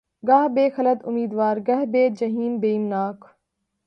[0.27, 3.19] گاہ بہ خلد امیدوار‘ گہہ بہ جحیم بیم ناک